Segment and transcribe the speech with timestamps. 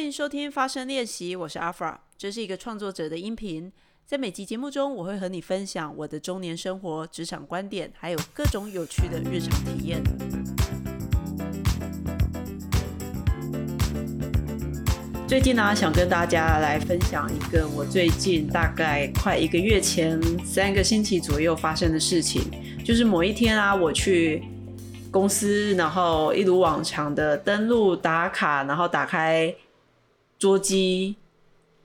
[0.00, 3.70] 欢迎收听发声练习，我是阿 f a 这是一个创作者的音频。
[4.06, 10.02] 在每集节目中，我会和你分享我的中年生活、职场观点，还有各种有趣的日常体验。
[15.28, 22.40] 最近呢，想跟大家来分享一个我最近大概快一个月前三个星期左右发生的事情，
[22.82, 24.42] 就是某一天啊，我去。
[25.12, 29.52] 公司，然后一如往常的登录打卡，然后打开
[30.40, 31.14] 桌机，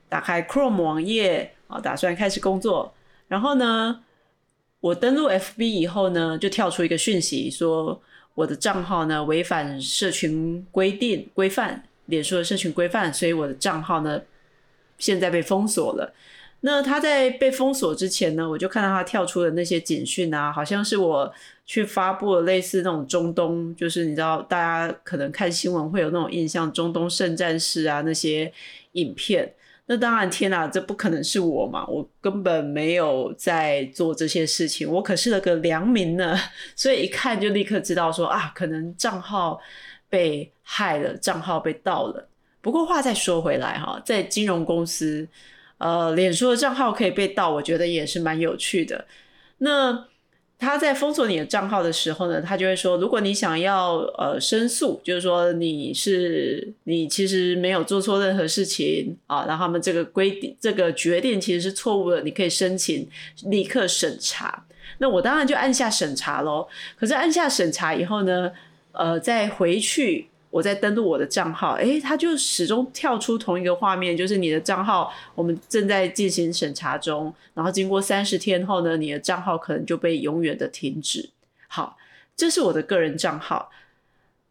[0.09, 2.96] 打开 Chrome 网页，啊，打算开始工作。
[3.27, 4.02] 然后呢，
[4.80, 8.02] 我登录 FB 以后呢，就跳出一个讯息，说
[8.34, 14.22] 我的账号呢违反社群规定规范，脸书的社群规范，所以我的账号呢
[14.98, 16.13] 现在被封锁了。
[16.66, 21.32] 那他在被封锁之前呢，我就看到他跳出的那些简讯啊，好像是我
[21.64, 28.52] 去发布了类似那种中东，就是你知道大家可能看新闻会有那种印象，中东圣战士啊那些
[28.94, 29.54] 影片。
[29.86, 36.36] 那当然，天哪，这不可能是我嘛，我根本没有在做这些事情，我可是了个良民呢。
[36.76, 39.62] 所以一看就立刻知道说啊，可能账号
[40.10, 42.27] 被害了，账号被盗了。
[42.60, 45.27] 不过话再说回来哈，在金融公司。
[45.77, 49.05] 呃，脸书的账号可以被盗，我觉得也是蛮有趣的。
[49.57, 50.05] 那
[50.57, 63.07] 他在封锁你的账号的时候呢，他就会说，如果你想要呃申诉，就是说你是你其实没有做错任何事情啊，然后他们这个规定这个决定其实是错误的，你可以申请
[63.48, 64.66] 立刻审查。
[65.00, 66.66] 那我当然就按下审查喽。
[66.97, 68.50] 可是按下审查以后呢，
[68.94, 70.29] 呃，再回去。
[70.50, 81.29] 我在登录我的账号，诶，它就始终跳出同一个画面，就是你的账号我们正在进行审查中，然后经过三十天后呢，你的账号可能就被永远的停止。
[81.68, 81.97] 好，
[82.38, 83.69] 这是我的个人账号。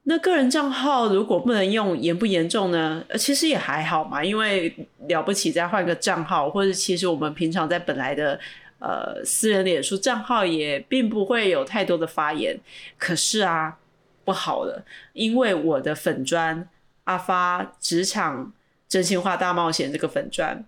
[0.03, 3.03] 那个人账号如果不能用，严不严重呢？
[3.19, 4.77] 其实也还好嘛，因为
[5.09, 8.39] 了不起再换个账号，或者其实我们平常在本来的
[8.79, 12.61] 呃私人脸书账号也并不会有太多的发言。
[12.99, 13.79] 可是啊。
[14.25, 16.69] 不好了，因为我的粉砖
[17.05, 18.53] 阿发职场
[18.89, 20.65] 真心话大冒险这个粉砖，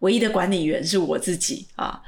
[0.00, 2.02] 唯一的管理员是我自己啊，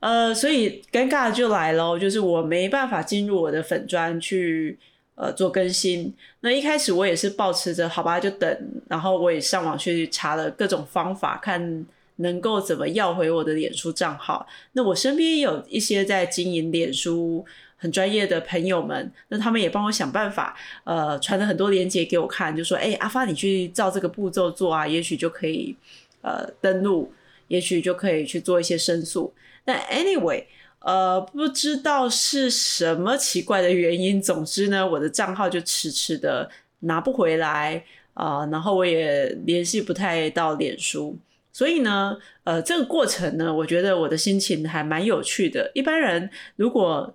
[0.00, 4.78] 呃，所以尴尬就来了，就是我没办法进入我的粉砖去
[5.14, 6.14] 呃做更新。
[6.40, 8.58] 那一开始我也是保持着好吧，就等，
[8.88, 11.84] 然后我也上网去查了各种方法，看
[12.16, 14.46] 能够怎么要回我的脸书账号。
[14.72, 17.44] 那我身边有一些在经营脸书。
[17.80, 25.74] 很专业的朋友们，那他们也帮我想办法，呃，传了很多链接给我看，就说：“哎，阿发，你去照这个步骤做啊，也许就可以，
[26.20, 27.12] 呃，登录，
[27.46, 29.32] 也许就可以去做一些申诉。”
[29.64, 30.44] 但 anyway，
[30.80, 36.50] 呃，不知道是什么奇怪的原因，总之呢，我的账号就迟迟的
[36.80, 37.84] 拿不回来
[38.14, 41.16] 啊，然后我也联系不太到脸书，
[41.52, 45.70] 所以呢，呃，这个过程呢，我觉得我的心情还蛮有趣的。
[45.74, 47.14] 一般人如果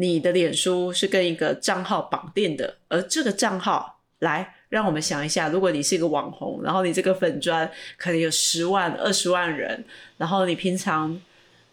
[0.00, 9.84] 你的脸书是跟一个账号绑定的，而这个账号，来让我们想一下，如果你是一个网红，然后你这个粉砖可能有十万、二十万人，
[10.16, 11.20] 然后你平常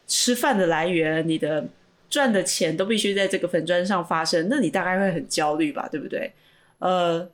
[0.08, 1.66] 吃饭的来源、你的
[2.10, 6.34] 赚的钱都必须在这个粉砖上发生，那你大概会很焦虑吧，对不对？
[6.80, 7.30] 呃，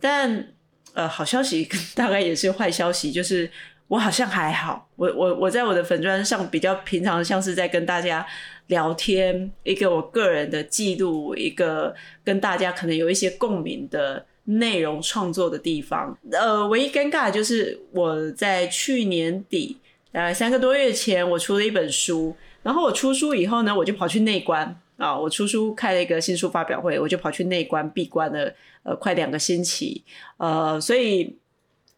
[0.00, 0.46] 但
[0.94, 3.50] 呃，好消息 大概也是坏消息，就是
[3.88, 8.26] 我好像还好，我我我在我的粉砖上比较平常，像是在跟大家。
[8.70, 11.92] 聊天，一个我个人的记录，一个
[12.24, 16.16] 跟大家可能有一些共鸣的内容创作的地方。
[16.30, 19.76] 呃，唯一尴尬的就是我在去年底，
[20.12, 22.34] 大概三个多月前，我出了一本书。
[22.62, 28.54] 然后我出书以后呢，我就跑去内关啊，我出书开了一个新书发表会，我就跑去内关闭关了，
[28.84, 30.04] 呃，快两个星期。
[30.36, 31.36] 呃，所以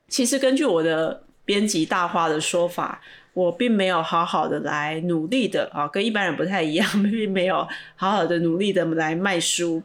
[0.09, 3.03] 其实根据我的编辑大花的说法。
[3.35, 7.67] 我并没有好好的来努力的啊，跟一般人不太一样， 并没有
[7.97, 9.83] 好好的努力的来卖书。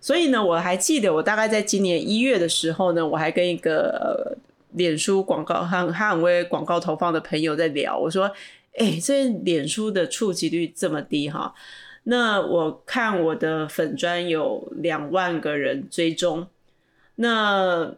[0.00, 4.36] 所以呢，我还记得我大概在今年一月的时候呢，我还跟一个
[4.72, 8.28] 脸书广告很很为广告投放的朋友在聊，我说
[8.76, 11.54] ：“哎，这脸书的触及率这么低哈？
[12.04, 16.48] 那我看我的粉砖有两万个人追踪，
[17.14, 17.94] 那。”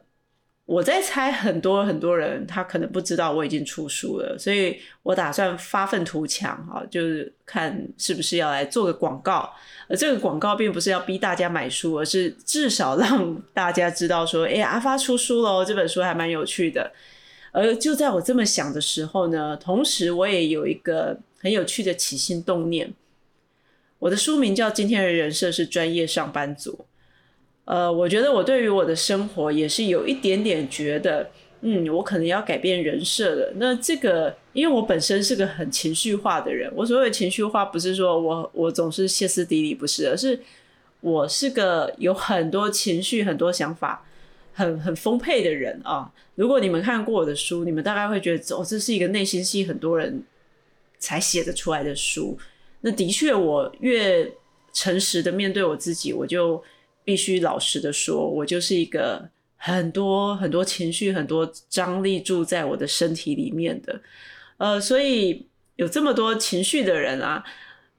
[0.72, 9.52] 我在猜，很多很多人他可能不知道我已经出书了，所以我打算发愤图强哈，就是看是不是要来做个广告。
[9.86, 16.90] 而这个广告并不是要逼大家买书，而是至少让大家知道说，哎，阿发出书了，这本书还蛮有趣的。
[17.50, 22.94] 而就在我这么想的时候呢，同时我也有一个很有趣的起心动念。
[23.98, 26.72] 我的书名叫《今天的人设是专业上班族》。
[27.64, 31.30] 呃，我觉得我对于我的生活也是有一点点觉得，
[31.60, 33.52] 嗯，我可能要改变人设了。
[33.56, 40.40] 那这个，因为我本身是个很情绪化的人，我所谓的情绪化不是说我我总是歇斯底里，不是，而是
[41.00, 44.04] 我是个有很多情绪、很多想法、
[44.52, 46.10] 很很丰沛的人啊。
[46.34, 50.24] 如果你们看过我的书，你们大概会觉得，哦，这是一个内心戏很多人
[50.98, 52.36] 才写得出来的书。
[52.80, 54.32] 那的确，我越
[54.72, 56.60] 诚实的面对我自己，我就。
[57.04, 64.00] 必须老实的说，我就是一个很多很多情绪、很多张力住在我的身体里面的，
[64.56, 65.46] 呃，所以
[65.76, 67.44] 有这么多情绪的人啊，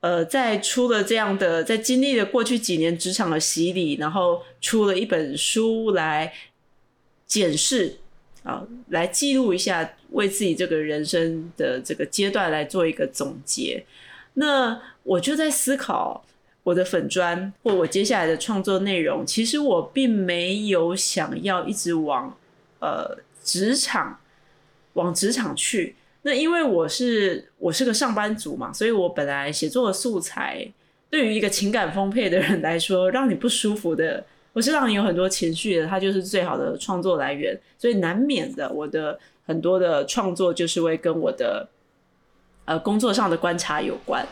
[0.01, 6.33] 呃，在出了这样的，在经历了过去几年职场的洗礼，然后出了一本书来
[7.25, 7.97] 检视
[8.43, 13.85] 啊，来记录一下，为自己这个人生的这个阶段来做一个总结。
[14.33, 16.25] 那我就在思考。
[16.63, 22.37] 我的粉砖或我接下来的创作内容，其实我并没有想要一直往
[22.79, 24.19] 呃职场
[24.93, 25.95] 往职场去。
[26.21, 30.65] 那因为我是我是个上班族嘛，所以我本来写作的素材
[31.09, 37.59] 对于一个情感丰沛的人来说，让你不舒服的，我是让你有很多情绪的，它就是最好的创作来源。
[37.77, 41.67] 所以难免的，我的很多的创作就是会跟我的
[42.63, 44.25] 呃工作上的观察有关。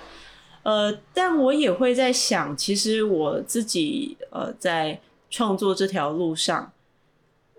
[0.63, 4.99] 呃，但我也会在想，其实我自己呃，在
[5.29, 6.71] 创作这条路上，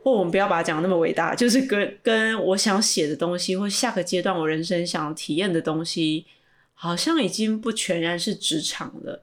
[0.05, 6.27] 或我们不要把它讲那么伟大，就是跟跟我想写的东西，或下个阶段我人生想体验的东西，
[6.75, 9.21] 好像已经不全然是职场了。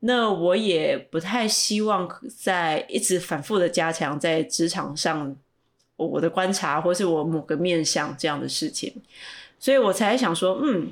[0.00, 2.08] 那我也不太希望
[2.38, 5.36] 在一直反复的加强在职场上
[5.96, 8.94] 我的观察，或是我某个面向这样的事情，
[9.58, 10.88] 所以我才想说，嗯，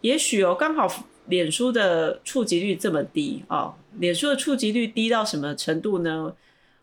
[0.00, 0.88] 也许哦，刚好。
[1.26, 3.74] 脸书的触及率这么低啊！
[3.98, 6.34] 脸书的触及率低到什么程度呢？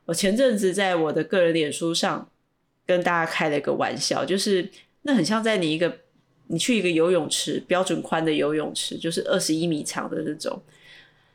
[0.06, 2.30] 我前阵子在我的个人脸书上
[2.86, 4.70] 跟大家开了一个玩笑，就是
[5.02, 5.98] 那很像在你一个
[6.48, 10.62] 你去一个游泳池，标准宽的游泳池，就是二十一米长的那种。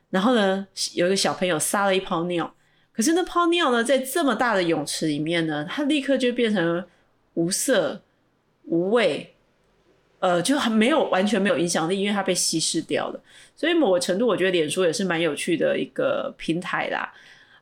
[0.08, 2.54] 然后呢，有一个小朋友撒了一泡尿，
[2.92, 6.84] 可是那泡尿呢，在这么大的泳池里面呢，它立刻就变成
[7.34, 8.02] 无色
[8.64, 9.31] 无味。
[10.22, 13.20] 呃，就很没有完全没有影响力，因为它被稀释掉了。
[13.56, 17.12] 所以某个程度，我觉得脸书也是蛮有趣的一个平台啦。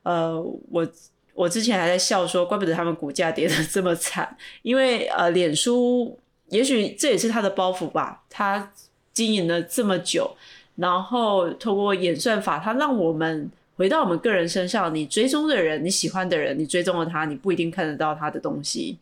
[0.02, 0.38] 呃，
[0.70, 0.86] 我
[1.32, 6.18] 我之前还在笑说，怪不得他们股价跌得这么惨，因为呃，脸书
[6.50, 8.22] 也许这也是他的包袱吧。
[8.28, 8.70] 他
[9.14, 10.30] 经营了这么久，
[10.76, 18.98] 然后透过演算法，他让我们回到我们个人身上，你追踪的人，你喜欢的人，你追踪了他，你不一定看得到他的东西。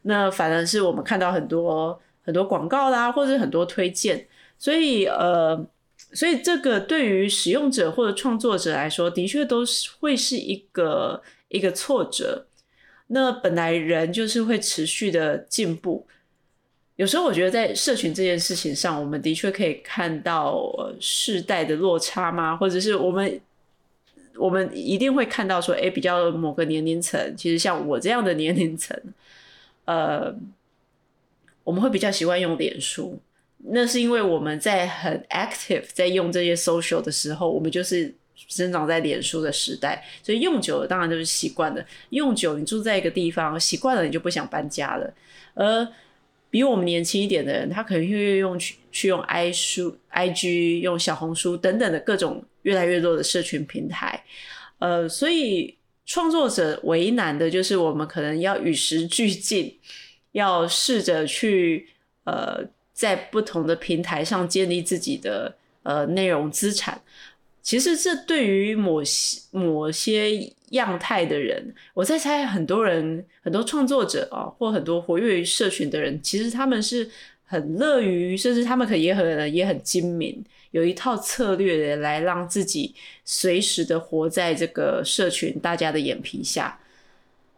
[0.00, 2.00] 那反而是我们看到很多。
[2.24, 4.26] 很多广告啦，或者很多推荐，
[4.56, 5.66] 所以呃，
[6.12, 12.46] 所以这个对于使用者或者创作者来说，的确都是会是一个一个挫折。
[13.08, 16.06] 那本来人就是会持续的进步，
[16.94, 22.56] 有时候我觉得在社群这件事情上，我们的确可以看到世代的落差吗？
[22.56, 23.40] 或者是我们
[24.36, 28.96] 我们一定会看到说，哎，比较某个年龄层，其实像我这样的年龄层，
[29.86, 30.32] 呃。
[31.64, 33.20] 我们会比较习惯用脸书，
[33.58, 41.84] 那是因为我们在很 active 在用这些 social 的时候，我们就是生长在脸书的时代，所以用久了当然就是习惯了。
[42.10, 45.14] 用久，你住在一个地方，习惯了你就不想搬家了。
[45.54, 45.86] 而
[46.50, 54.22] 比我们年轻一点的人，他可能会用去去用 i 书、IG、用小红书等等的各种越来越多的社群平台。
[54.80, 59.78] 呃，所以创作者为难的就是我们可能要与时俱进。
[60.32, 61.88] 要试着去
[62.24, 62.62] 呃，
[62.92, 67.00] 在不同的平台上建立自己的呃内容资产。
[67.62, 77.08] 其实这对于某些某些样态的人，我在猜很多人很多创作者啊，或很多活跃于社群的人，其实他们是
[77.44, 82.92] 很乐于，甚至他们可也很也很精明，有一套策略的来让自己
[83.24, 86.76] 随时的活在这个社群大家的眼皮下。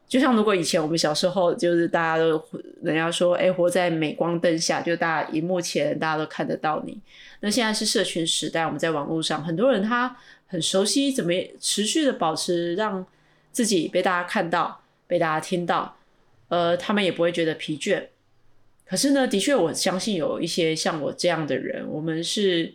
[0.06, 2.40] 就像如果以前我们小时候，就是大家都
[2.82, 6.96] 人家说，哎，活在镁光灯下，就大家荧幕前大家都看得到你。
[7.40, 13.04] 那现在是社群时代，我们在网络上，很多人他很熟悉怎么持续的保持让
[13.50, 15.96] 自己被大家看到、被大家听到，
[16.48, 18.04] 呃，他们也不会觉得疲倦。
[18.86, 22.74] 可是呢，的确，我相信有一些像我这样的人，我们是，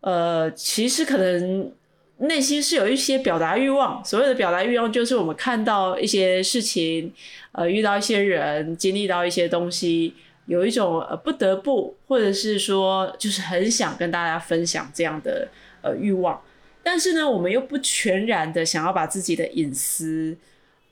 [0.00, 1.70] 呃，其实可能。
[2.18, 7.12] 内心是有一些表达欲望，所谓的表达欲望就是我们看到一些事情，
[7.52, 10.14] 呃，遇到一些人，经历到一些东西，
[10.46, 15.48] 有一种呃不得不，或者是说就是很想跟大家分享这样的
[15.82, 16.40] 呃欲望。
[16.82, 20.34] 但是呢，我们又不全然的想要把自己的隐私，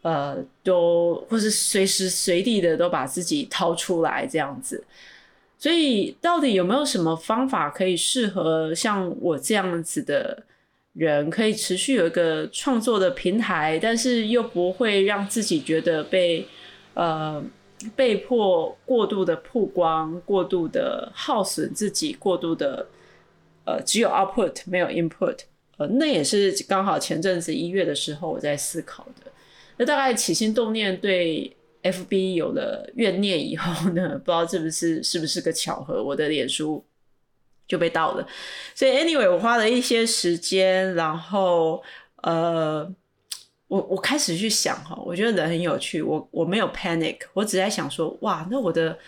[0.02, 4.84] 呃，都或是随时随地的都把自己掏出来这样子。
[5.56, 10.42] 所以，到底有没有什么方法可以适合像我这样子的
[10.94, 16.46] 人，可以持续有一个创作的平台，但是又不会让自己觉得被
[16.94, 17.44] 呃
[17.94, 22.86] 被迫过度的曝光、过度的耗损自己、过度的
[23.64, 25.38] 呃只有 output 没有 input。
[25.76, 29.30] 呃，那也是刚好前阵子一月的时候我在思考的。
[29.76, 36.84] 那大概起心动念对 FB 有了怨念以后呢，不知道是不是是不是个巧合，我的脸书
[37.66, 38.26] 就被盗了。
[38.74, 41.82] 所以 anyway，我花了一些时间，然后
[42.22, 42.86] 呃，
[43.68, 46.02] 我我开始去想哈，我觉得人很有趣。
[46.02, 48.98] 我我没有 panic，我只在想说，哇，那我的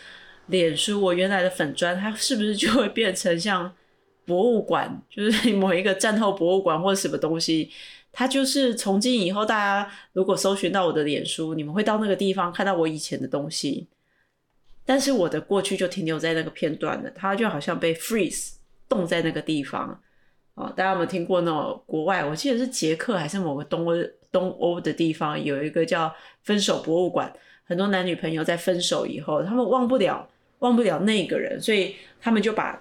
[0.47, 3.73] 脸书，我原来的粉砖，它是不是就会变成像？
[4.27, 7.71] 博物馆 就是某一个战后博物馆或者什么东西，
[8.11, 13.87] 它就是从今以后，大家如果搜寻到我的脸书，你们会到那个地方看到我以前的东西，
[14.87, 18.55] 但是我的过去就停留在那个片段了，它就好像被 freeze
[18.89, 20.01] 冻在那个地方
[20.55, 20.73] 啊！
[20.75, 22.25] 大家有没有听过那种国外？
[22.25, 23.95] 我记得是捷克还是某个东欧
[24.33, 26.11] 东欧的地方有一个叫
[26.45, 27.31] 分手博物馆，
[27.65, 30.27] 很多男女朋友在分手以后，他们忘不了
[30.61, 32.81] 忘不了那个人，所以他们就把。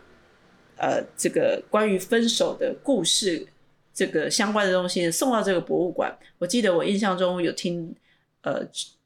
[0.78, 3.48] 呃，这个关于分手的故事，
[3.94, 6.14] 这个相关的东西送到这个博物馆。
[6.38, 7.96] 我记得我印象中有听，
[8.42, 8.62] 呃，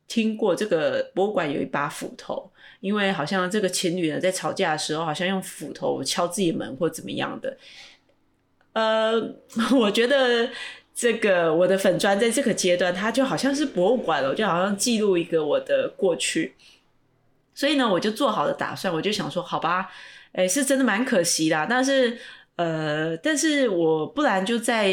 [0.10, 2.52] 听过这个博物馆有一把斧头，
[2.82, 7.56] 因为好像这个情侣呢在吵架的时候，好像用斧头敲自己门或怎么样的。
[8.74, 9.14] 呃，
[9.80, 10.50] 我觉得
[10.94, 16.56] 这个我的粉砖在这个阶段，它就好像是博物馆了，就好像记录一个我的过去。
[17.54, 19.90] 所以呢，我就做好了打算，我就想说，好吧。
[20.32, 22.16] 哎，是真的蛮可惜的，但是，
[22.56, 24.88] 呃，但是我不然就再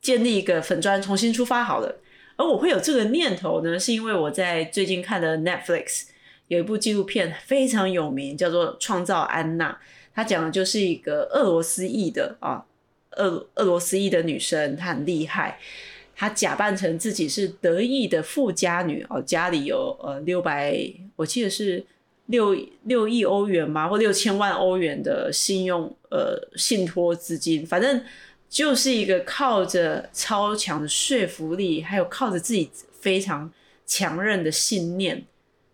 [0.00, 2.00] 建立一个粉砖，重新出发好了。
[2.38, 6.04] 而我会有这个念头呢，是因为我在最近看的 Netflix
[6.46, 9.70] 有一部纪录片非常有名，叫做《创造安娜》，
[10.14, 12.64] 它讲的就是一个俄罗斯裔的啊，
[13.16, 15.58] 俄俄罗斯裔的女生，她很厉害，
[16.16, 20.74] 她假扮成自己是德意的富家女哦，家里有呃六百，
[21.16, 21.84] 我记得是。
[22.28, 28.04] 六六亿欧元嘛，或六千万欧元的信用呃信托资金，反正
[28.48, 33.50] 就是一个靠着超强的说服力，还有靠着自己非常
[33.86, 35.24] 强韧的信念，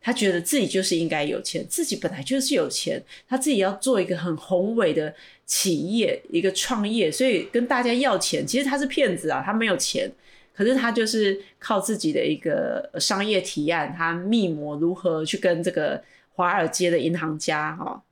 [0.00, 5.14] 他觉得自己就是应该有钱，自己本来就是有钱，他自己要做一个很宏伟的
[5.46, 10.10] 企业，一个创业，所以跟大家要钱，其实他是骗子啊，他没有钱，
[10.54, 16.02] 可是他就是靠自己的一个商业提案，他密谋如何去跟这个。
[16.36, 18.02] 华尔街的银行家哈，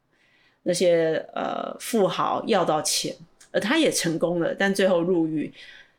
[0.62, 3.12] 那些呃富豪要到钱，
[3.52, 5.52] 而他也成功了，但最后入狱。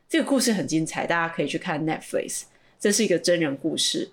[0.09, 2.43] 这个故事很精彩，大家可以去看 Netflix，
[2.79, 4.11] 这是一个真人故事。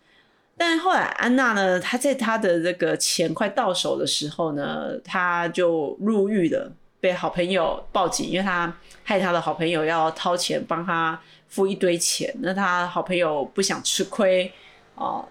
[0.56, 6.70] 但后来安娜呢，她在她的这个钱快到手的时候呢，她就入狱了，
[7.00, 11.18] 被好朋友报警，因为她害她的好朋友要掏钱帮她
[11.48, 14.52] 付一堆钱，那她好朋友不想吃亏
[14.94, 15.26] 哦，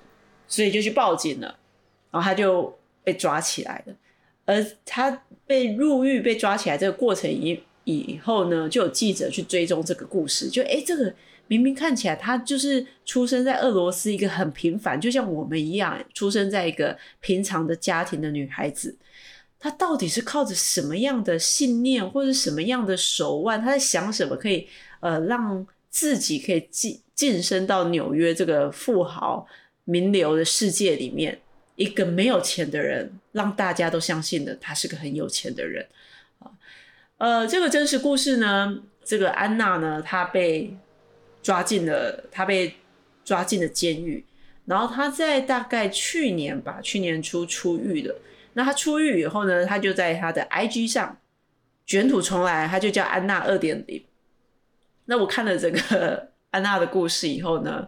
[0.47, 1.55] 所以就去报警了。
[2.11, 3.93] 然后她就被抓起来了，
[4.45, 10.49] 而她被入狱、被抓起来这个过程已经以后呢，就有记者去追踪这个故事。
[10.49, 11.13] 就哎，这个
[11.47, 18.95] 明明看起来他就是出生在俄罗斯一个很平凡，就像我们一样，出生在一个平常的家庭的女孩子，
[19.59, 23.59] 她到底是靠着什么样的信念，或者什么样的手腕？
[23.59, 24.67] 她在想什么可以
[24.99, 29.47] 呃让自己可以晋晋升到纽约这个富豪
[29.85, 31.39] 名流的世界里面？
[31.75, 35.85] 一个没有钱的人，让大家都相信了他是个很有钱的人。
[37.19, 40.73] 呃，这个真实故事呢，这个安娜呢，她被
[41.43, 42.75] 抓进了，她被
[43.25, 44.25] 抓进了监狱。
[44.65, 48.15] 然后她在大概去年吧，去年初出狱的。
[48.53, 51.17] 那她出狱以后呢，她就在她的 IG 上
[51.85, 54.01] 卷土重来，她就叫安娜二点零。
[55.05, 57.85] 那我看了这个 安娜的故事以后呢，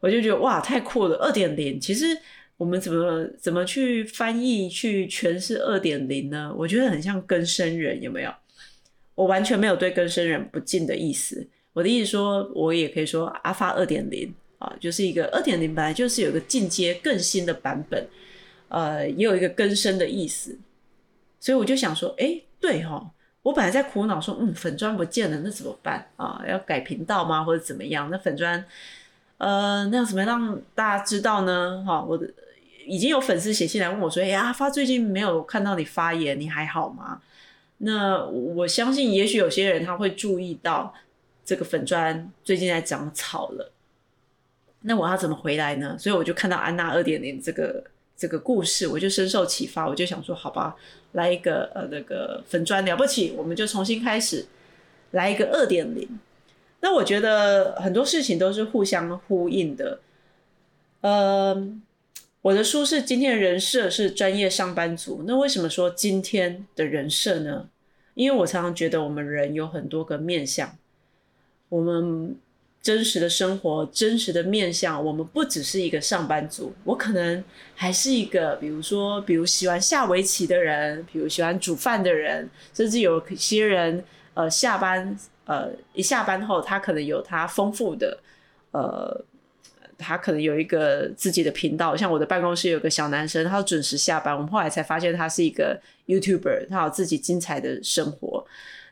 [0.00, 1.16] 我就觉得哇，太酷了！
[1.18, 2.18] 二点零其实。
[2.58, 6.54] 我们怎么怎么去翻译去诠释二点零呢？
[6.56, 8.32] 我觉得很像更生人，有没有？
[9.14, 11.46] 我完全没有对更生人不敬的意思。
[11.72, 18.08] 我的意思说，我也可以说阿发二点零啊，就是一个二点零本来就是有个进阶更新的版本，
[18.68, 20.58] 呃，也有一个更生的意思。
[21.40, 23.10] 所以我就想说，哎，对哈，
[23.42, 26.42] 我本来在苦恼说，嗯，粉砖不见了，那怎么办啊？
[26.48, 27.42] 要改频道吗？
[27.42, 28.08] 或者怎么样？
[28.10, 28.64] 那粉砖，
[29.38, 31.82] 呃，那要怎么让大家知道呢？
[31.86, 32.28] 哈，我的。
[32.84, 37.22] 已经有粉丝写信来问我说：“哎呀，阿发最近没有看到你发言，你还好吗？”
[37.84, 40.94] 那我相信，也许有些人他会注意到，
[41.44, 43.72] 这个粉砖最近在长草了，
[44.82, 45.96] 那我要怎么回来呢？
[45.98, 47.82] 所以我就看到安娜二点零这个
[48.16, 50.76] 这个故事，我就深受启发，我就想说，好吧，
[51.12, 54.46] 来一个呃那个粉砖了不起，我们就重新开始，
[55.10, 56.20] 来一个二点零。
[56.82, 59.98] 那我觉得很多事情都是互相呼应的。
[61.00, 61.68] 呃，
[62.42, 67.68] 我的书是今天的人设是专业上班族，那为什么说今天的人设呢？
[68.14, 70.76] 因为我常常觉得我们人有很多个面相，
[71.68, 72.36] 我们
[72.80, 77.42] 真实的生活、真实的面相，我们不只是一个上班族，我可能
[77.74, 84.04] 还是一个，比如说，比如喜欢下围棋的人，比如喜欢煮饭的人，甚至有些人，
[84.34, 85.18] 呃，下班。
[85.44, 88.16] 呃，一下班后，他可能有他丰富的，
[88.70, 89.24] 呃，
[90.02, 91.96] 他可能有一个自己的频道。
[91.96, 94.34] 像我的办公室有个小男生，他准时下班。
[94.34, 98.44] 我们后来才发现他是一个 YouTuber，他有自己精彩的生活。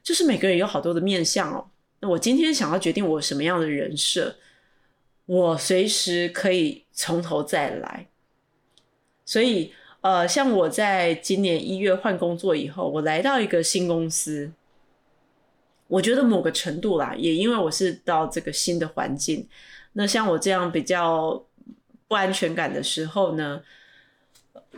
[0.02, 1.66] 就是每个人有好多的面相哦。
[2.00, 4.36] 那我今天想要决定我什么样的人设，
[5.26, 8.06] 我随时可以从头再来。
[9.26, 14.52] 所以，呃，像我在今年一月换工作以后，我来到一个新公司。
[15.88, 19.46] 我觉得某个程度啦，也因为我是到这个新的环境，
[19.92, 21.44] 那像我这样比较
[22.06, 23.60] 不安全感的时候呢，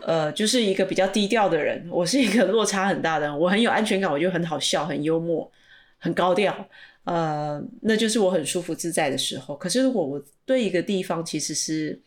[0.01, 3.39] 呃，就是一个比较低调的人，我是一个落差很大的人。
[3.39, 5.51] 我很有安全感，我就很好笑、很幽默、
[5.99, 6.69] 很高调，
[7.05, 9.57] 呃，那就是我很舒服自在的时候。
[9.57, 12.01] 可是如果我对一个地方其实是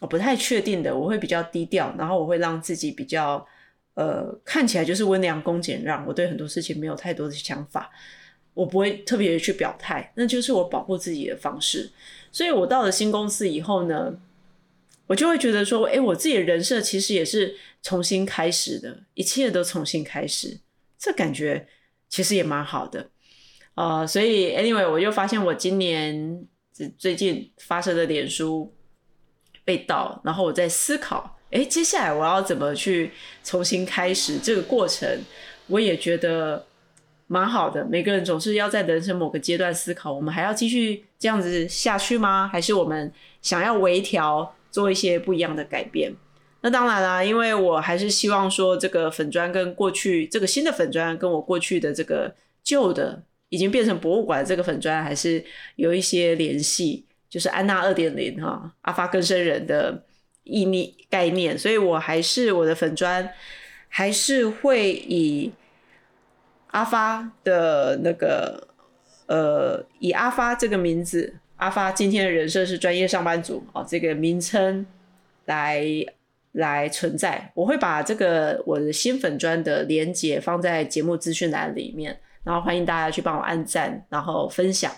[0.00, 3.44] 我不太确定的，我会比较低调，然后我会让自己比较
[3.94, 7.90] 呃看起来就是温良恭俭让，我对很多事情没有太多的想法。
[8.54, 11.90] 我不会特别去表态，那就是我保护自己的方式。
[12.30, 14.14] 所以我到了新公司以后呢，
[15.06, 20.60] 我就会觉得说，哎，我自己的人设其实也是重新开始的，一切都重新开始，
[20.98, 21.66] 这感觉
[22.08, 23.08] 其实也蛮好的。
[23.74, 26.46] 呃，所以 anyway，我就发现我今年
[26.98, 28.74] 最近发生的脸书
[29.64, 35.08] 被盗，然后我在思考，哎，接下来我要怎么去重新开始这个过程，
[35.68, 36.66] 我也觉得。
[37.26, 42.46] 蛮好的，每个人总是要在人生某个阶段思考，我们还要继续这样子下去吗？
[42.52, 46.12] 还是我们想要微调，做一些不一样的改变？
[46.60, 55.42] 那当然啦，因为我还是希望说，这个粉砖跟过去这个新的粉砖，跟我过去的这个旧的已经变成博物馆这个粉砖，还是
[55.76, 60.04] 有一些联系，就是安娜二点零哈，阿发更生人的
[60.44, 63.26] 意念概念，所以我还是我的粉砖
[63.88, 65.50] 还是会以。
[66.72, 68.66] 阿发的那个，
[69.26, 74.84] 呃，以阿发这个名字，阿发今天的人设是专业上班族哦，这个名称
[75.44, 75.84] 来
[76.52, 77.52] 来存在。
[77.54, 84.90] 我会把这个我的新粉砖的连接放在节目资讯栏里面，然后欢迎大家去帮我按赞，然后分享，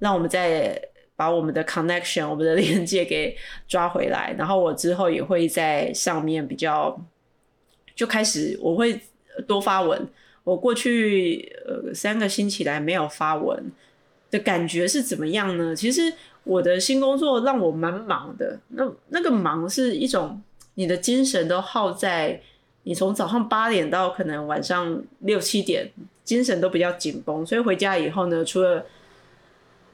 [0.00, 0.80] 让我们再
[1.14, 3.36] 把我们的 connection，我们的连接给
[3.68, 4.34] 抓回来。
[4.36, 7.00] 然后我之后也会在上面比较
[7.94, 9.00] 就开始，我会
[9.46, 10.04] 多发文。
[10.48, 13.70] 我过去呃三个星期来没有发文
[14.30, 15.76] 的感觉是怎么样呢？
[15.76, 16.10] 其实
[16.44, 20.40] 我的新工作让我蛮忙的，那那个忙是一种
[20.74, 22.40] 你的精神都耗在
[22.84, 25.90] 你从早上八点到可能晚上六七点，
[26.24, 28.86] 精神都比较紧绷，所以回家以后呢，除了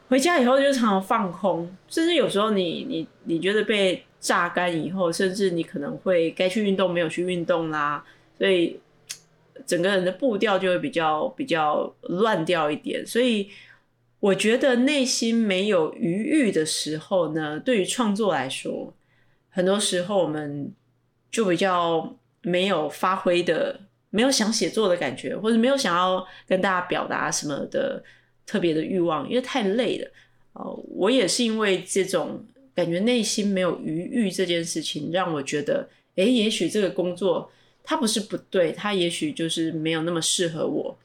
[0.08, 8.04] 回家以后就常常放空，甚至有时候你你你觉得被榨干以后，甚至你可能会该去运动没有去运动啦，
[8.38, 8.78] 所以。
[9.66, 13.48] 整个人的步调就会比较比较乱掉一点，所以
[14.20, 18.92] 我觉得内心没有余裕的时候呢，对于创作来说，
[19.50, 20.72] 很多时候我们
[21.30, 28.02] 就比较没有发挥的，没有想写作的感觉，或者没有想要跟大家表达什么的
[28.46, 30.10] 特别的欲望，因为太累了。
[30.52, 37.50] 哦，我也是因为这种感觉内心没有余裕这件事情，让我觉得，诶，也许这个工作。
[37.84, 40.98] 他不是不对，他也许就是没有那么适合我，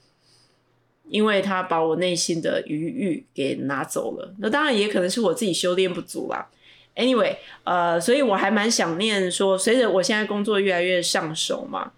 [1.10, 4.34] 因为他把我内心的余欲给拿走了。
[4.40, 6.50] 那当然也可能是我自己修炼不足啦。
[6.96, 11.92] Anyway，呃，所以我还蛮想念说，随着我现在工作越来越上手嘛，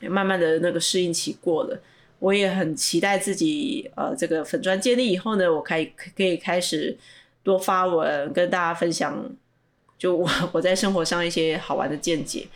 [0.00, 1.80] 慢慢的那个适应期过了，
[2.18, 6.96] 我也很期待自己呃这个粉砖建立以后呢，我可以可以开始
[7.42, 9.28] 多发文，跟大家分享，
[9.98, 12.46] 就我我在生活上一些好玩的见解。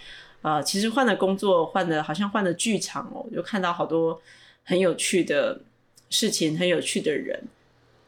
[0.42, 4.20] 啊，其实换了工作，换了好像换了剧场哦，就看到好多
[4.64, 5.60] 很有趣的
[6.08, 7.42] 事情，很有趣的人。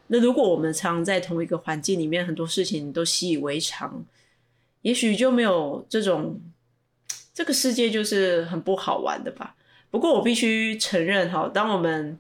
[0.09, 4.05] 那如果我们常在同一个环境里面，很多事情都习以为常，
[4.83, 6.41] 也许就没有这种
[7.35, 9.55] 这个世界就是很不好玩的吧。
[9.91, 12.19] 不过我必须承认哈，当我们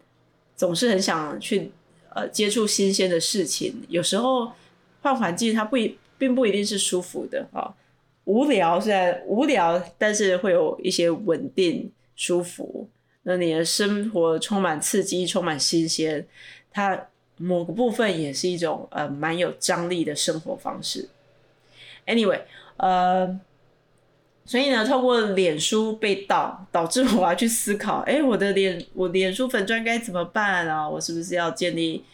[0.54, 1.70] 总是很想去
[2.14, 4.52] 呃接触新鲜的事情，有时候
[5.00, 7.74] 换环境它不一并不一定是舒服的啊。
[8.24, 12.88] 无聊虽然无聊，但是会有一些稳定舒服。
[13.24, 16.26] 那你的生活充满刺激，充满新鲜，
[16.72, 21.08] 它某个部分也是一种呃蛮有张力的生活方式。
[22.06, 22.40] Anyway，
[22.78, 23.38] 呃，
[24.44, 30.88] 所以呢，透过脸书被盗，导致我要去思考，哎，我的脸，我脸书粉砖该怎么办啊？
[30.88, 32.04] 我是不是要建立，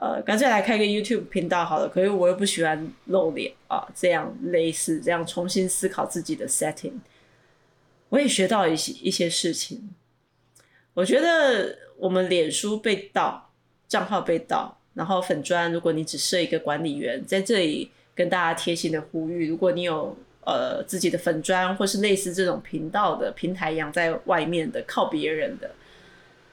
[0.00, 1.88] 呃，干脆来开个 YouTube 频道好了？
[1.88, 6.94] 可是我又不喜欢露脸啊，这样类似这样重新思考自己的 setting，
[8.08, 9.90] 我也学到一些一些事情。
[10.94, 13.50] 我觉得我们脸书被盗，
[13.86, 25.70] 账号被盗，然后粉砖，如果你只设一个管理员，在这里跟大家贴心的呼吁，如果你有呃自己的粉砖或是类似这种频道的平台养在外面的靠别人的，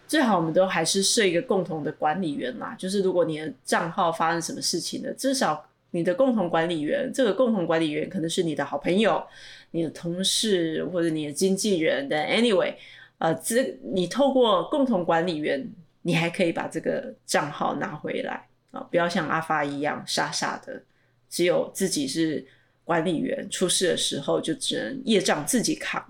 [0.09, 2.75] 最好我们都还是设一个共同的管理员嘛。
[2.75, 9.23] 就是如果你的账号发生什么事情了，至少你的共同管理员，这个共同管理员可能是你的好朋友、
[9.71, 12.17] 你的同事或者你的经纪人的。
[12.17, 12.73] Anyway。
[13.19, 15.69] 呃，这你透过共同管理员，
[16.03, 18.79] 你还可以把这个账号拿回来啊！
[18.89, 20.81] 不要像阿发一样傻傻的，
[21.29, 22.47] 只有自己是
[22.85, 26.01] 管理员，出事的时候就只能业障自己扛。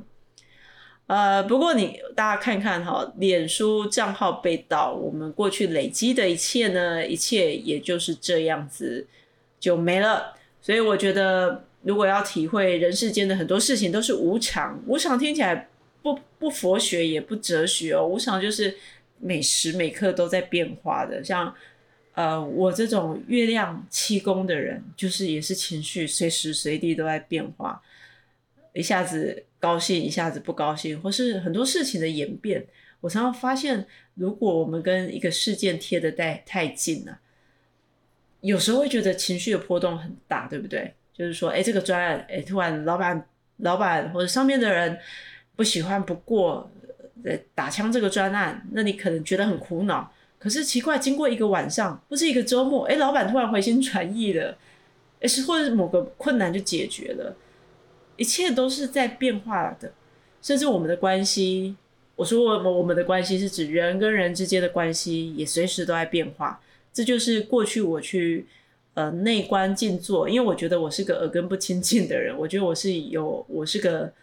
[1.10, 9.08] 呃，不过你大家看看哈，脸书账号被盗，我们过去累积的一切呢，一切也就是这样子
[9.60, 10.36] 就没了。
[10.62, 15.68] 所以我觉得，如果要体会人世间的很多事情都是无常，无常听起来。
[16.02, 18.74] 不不佛学也不哲学哦，无常就是
[19.20, 21.22] 每时每刻都在变化的。
[21.22, 21.54] 像
[22.14, 27.82] 呃我这种月亮七宫的人，就是也是情绪随时随地都在变化，
[28.74, 32.66] 一下子高兴，一下子不高兴，或是很多事情的演变。
[33.02, 37.20] 我常常发现，如果我们跟一个事件贴的太太近了，
[38.42, 40.94] 有时候会觉得情绪的波动很大，对不对？
[41.14, 44.98] 就是说，哎，这个专案，哎，突然老板、老板或者上面的人。
[45.56, 46.72] 不喜欢不过，
[47.54, 50.10] 打枪这个专案，那你可能觉得很苦恼。
[50.38, 54.58] 可是奇怪，经过一个晚上或是一个周末，哎，老板突然回心转意了，
[55.20, 57.36] 哎，是或者某个困难就解决了，
[58.20, 59.92] 一切都是在变化的。
[60.42, 61.76] 甚至我们的关系，
[62.16, 66.62] 我说我我们的关系是指人跟人之间的关系，也随时都在变化。
[66.94, 68.46] 这就是过去我去
[68.94, 74.14] 呃内观静坐，因为我觉得我是个耳根不清净的人，我觉得我是有我是个。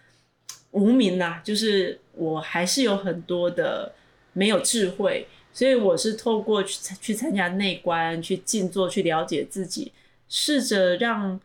[0.72, 3.90] 无名呐，就是我还是有很多的
[4.34, 9.92] 没有智慧，所以我是透过去去参加内观，去静坐，去了解自己，
[10.28, 11.40] 试着让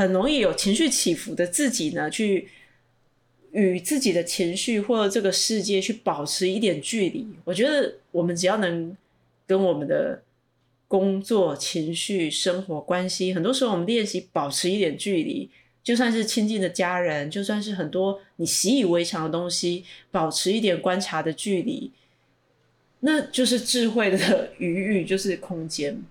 [0.00, 2.48] 很容易有情绪起伏的自己呢，去
[3.52, 7.26] 与自己的情绪或这个世界去保持一点距离。
[7.44, 8.96] 我觉得我们只要能
[9.46, 10.22] 跟我们的
[10.88, 15.50] 工作、情绪、生活关系，很多时候我们练习保持一点距离。
[15.82, 21.90] 就算是亲近的家人，就算是很多你习以为常的东西，保持一点观察的距离，
[23.00, 26.02] 那就是智慧的 余域，就是空间。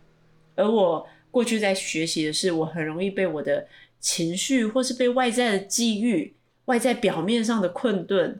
[0.56, 3.68] 而我过去在学习的是，我很容易被我的
[4.00, 8.40] 情绪，或是被外在的际遇、外在表面上的困顿，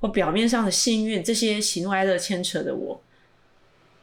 [0.00, 3.02] 或表面上的幸运这些喜怒哀乐牵扯的我。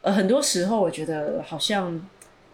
[0.02, 2.08] 呃，很多时候我觉得好像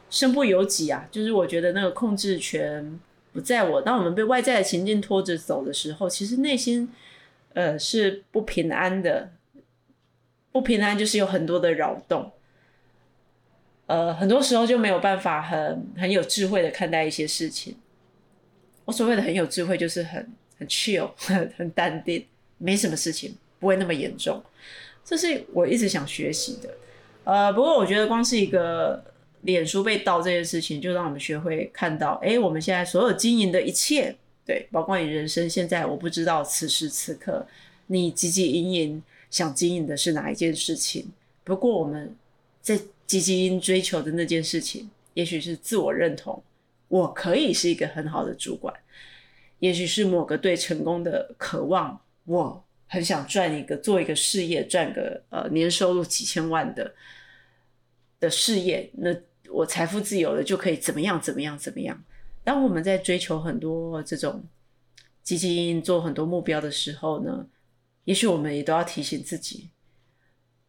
[0.09, 2.99] 身不由己啊，就是我觉得那个控制权。
[3.33, 6.91] 不在我，当我们被外在的情境拖着走的时候，其实内心，
[7.53, 9.31] 呃，是不平安的。
[10.51, 12.33] 不平安就是有很多的扰动，
[13.91, 17.75] 呃，很多时候就没有办法很很有智慧的看待一些事情。
[18.85, 21.11] 我所谓的很有智慧，就是很很 chill，
[21.57, 22.25] 很淡定，
[22.59, 24.43] 没什么事情，不会那么严重。
[25.05, 26.75] 这是我一直想学习的。
[27.25, 29.05] 呃，不过我觉得光是一个。
[29.45, 37.47] 脸书被盗这件事情，就让我们学会看到，哎，我们现在所有经营的一切，对，包括你人生现在，我不知道此时此刻
[37.87, 41.11] 你汲汲营营想经营的是哪一件事情。
[41.43, 42.15] 不过我们
[42.61, 42.79] 在
[43.11, 46.41] 汲汲营追求的那件事情，也许是自我认同，
[46.87, 48.73] 我可以是一个很好的主管；，
[49.59, 56.95] 也许是某个对成功的渴望，我很想赚一个做一个事业，赚个呃年收入几千万的
[58.21, 59.17] 的事业，那。
[59.53, 62.05] 我财富自由了，就可以怎么样怎么样怎么样。
[62.45, 64.45] 当我们在追求很多这种
[65.25, 67.45] 基金、做很多目标的时候呢，
[68.05, 69.71] 也许我们也都要提醒自己，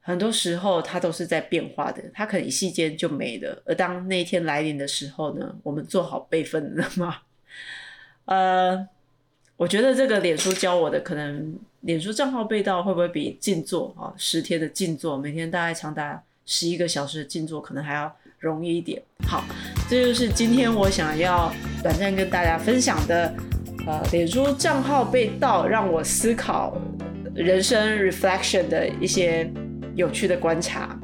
[0.01, 3.61] 很多时候它都是在变化的，它可能一夕间就没了。
[3.65, 7.17] 而当那一天来临的时候呢，我们做好备份了吗？
[8.25, 8.87] 呃，
[9.57, 19.01] 我觉得这个脸书教我的，可能脸书账号被盗会不会比静坐啊十天的静坐，每天大概长达十一个小时的静坐，可能还要容易一点。
[19.27, 19.43] 好，
[19.89, 23.33] 这就是今天我想要短暂跟大家分享的，
[23.85, 26.75] 呃，脸书账号被盗让我思考
[27.35, 29.51] 人生 reflection 的一些
[29.95, 30.97] 有趣的观察。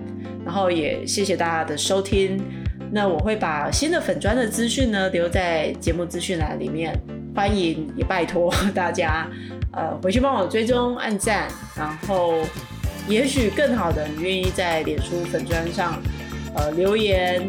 [0.46, 2.42] 然后也谢谢大家的收听。
[2.90, 6.98] 那我会把新的粉砖的资讯呢留在节目资讯栏里面，
[7.36, 9.28] 欢迎也拜托大家，
[9.74, 12.36] 呃，回去帮我追踪、按赞，然后
[13.10, 16.02] 也许更好的，你愿意在脸书粉砖上
[16.56, 17.46] 呃留言，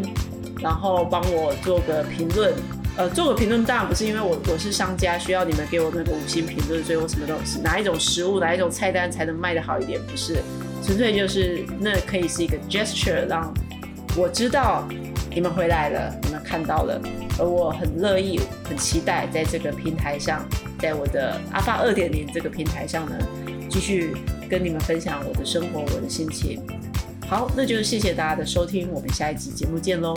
[0.60, 2.52] 然后帮我做个评论，
[2.96, 10.42] 呃，做个评论当然不是因为我我是商家需要你们给我那个五星评论，所以我什么东西哪一种食物哪一种菜单才能卖得好一点，不是。
[10.82, 13.52] 纯粹就是那可以是一个 gesture，让
[14.16, 14.88] 我知道
[15.30, 17.00] 你们回来了，你们看到了，
[17.38, 20.44] 而我很乐意、很期待在这个平台上，
[20.78, 23.18] 在我的阿发二点零这个平台上呢，
[23.68, 24.16] 继续
[24.48, 26.60] 跟你们分享我的生活、我的心情。
[27.28, 30.14] 好，那就谢谢大家的收听，我们下一集节目见喽。